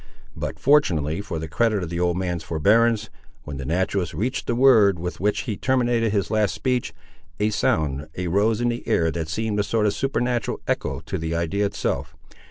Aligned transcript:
But, 0.35 0.57
fortunately 0.57 1.21
for 1.21 1.37
the 1.37 1.47
credit 1.47 1.83
of 1.83 1.91
the 1.91 1.99
old 1.99 2.17
man's 2.17 2.41
forbearance, 2.43 3.11
when 3.43 3.57
the 3.57 3.65
naturalist 3.65 4.15
reached 4.15 4.47
the 4.47 4.55
word, 4.55 4.97
with 4.97 5.19
which 5.19 5.41
he 5.41 5.55
terminated 5.55 6.11
his 6.11 6.31
last 6.31 6.55
speech, 6.55 6.91
a 7.39 7.51
sound 7.51 8.07
arose 8.17 8.61
in 8.61 8.69
the 8.69 8.81
air 8.87 9.11
that 9.11 9.29
seemed 9.29 9.59
a 9.59 9.63
sort 9.63 9.85
of 9.85 9.93
supernatural 9.93 10.59
echo 10.67 11.01
to 11.01 11.19
the 11.19 11.35
idea 11.35 11.67
itself. 11.67 12.15